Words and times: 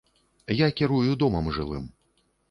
Я 0.59 0.69
кірую 0.79 1.11
домам 1.23 1.51
жылым. 1.57 1.85